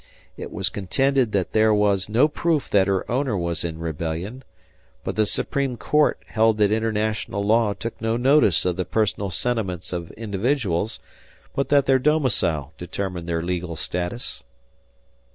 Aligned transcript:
It 0.35 0.51
was 0.51 0.69
contended 0.69 1.31
that 1.33 1.51
there 1.51 1.71
was 1.75 2.09
no 2.09 2.27
proof 2.27 2.71
that 2.71 2.87
her 2.87 3.05
owner 3.11 3.37
was 3.37 3.63
in 3.63 3.77
rebellion. 3.77 4.43
But 5.03 5.15
the 5.15 5.27
Supreme 5.27 5.77
Court 5.77 6.17
held 6.25 6.57
that 6.57 6.71
international 6.71 7.43
law 7.45 7.73
took 7.73 8.01
no 8.01 8.17
notice 8.17 8.65
of 8.65 8.77
the 8.77 8.85
personal 8.85 9.29
sentiments 9.29 9.93
of 9.93 10.09
individuals, 10.13 10.99
but 11.53 11.69
that 11.69 11.85
their 11.85 11.99
domicile 11.99 12.73
determined 12.79 13.29
their 13.29 13.43
legal 13.43 13.75
status. 13.75 14.41